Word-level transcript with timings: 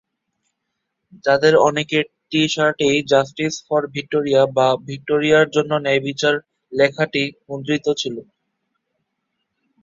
যাদের 1.25 1.53
অনেকের 1.67 2.05
টি-শার্টেই 2.29 2.97
"জাস্টিস 3.11 3.53
ফর 3.67 3.81
ভিক্টোরিয়া" 3.95 4.41
বা 4.57 4.67
"ভিক্টোরিয়ার 4.87 5.47
জন্য 5.55 5.71
ন্যায়বিচার" 5.83 6.33
লেখাটি 6.71 7.23
মুদ্রিত 7.47 7.85
ছিল। 8.01 8.15